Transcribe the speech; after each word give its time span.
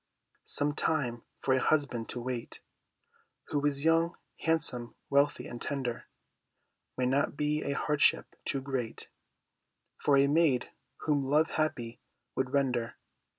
Some 0.47 0.73
time 0.73 1.21
for 1.41 1.53
a 1.53 1.59
husband 1.61 2.09
to 2.09 2.19
wait 2.19 2.61
Who 3.49 3.63
is 3.67 3.85
young, 3.85 4.15
handsome, 4.39 4.95
wealthy, 5.11 5.45
and 5.45 5.61
tender, 5.61 6.07
May 6.97 7.05
not 7.05 7.37
be 7.37 7.61
a 7.61 7.73
hardship 7.73 8.35
too 8.43 8.61
great 8.61 9.09
For 9.99 10.17
a 10.17 10.25
maid 10.25 10.71
whom 11.01 11.23
love 11.23 11.51
happy 11.51 11.99
would 12.33 12.49
render. 12.49 12.95